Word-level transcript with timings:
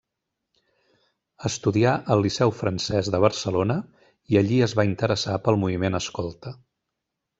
Estudià 1.49 1.91
al 2.15 2.23
Liceu 2.27 2.53
Francès 2.61 3.11
de 3.17 3.19
Barcelona 3.27 3.75
i 4.35 4.41
allí 4.41 4.57
es 4.69 4.75
va 4.81 4.87
interessar 4.93 5.37
pel 5.49 5.61
moviment 5.65 6.01
escolta. 6.01 6.57